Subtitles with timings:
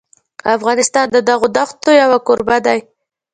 [0.55, 2.79] افغانستان د دغو دښتو یو کوربه دی.